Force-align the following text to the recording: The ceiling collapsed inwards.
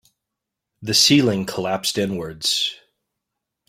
The 0.81 0.95
ceiling 0.95 1.45
collapsed 1.45 1.99
inwards. 1.99 2.75